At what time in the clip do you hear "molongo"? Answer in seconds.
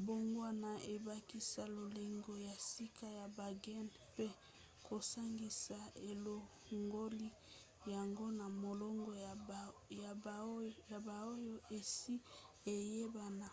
8.62-9.10